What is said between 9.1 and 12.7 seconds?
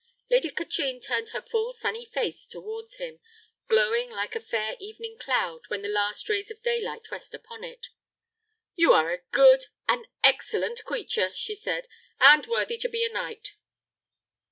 a good, an excellent creature," she said, "and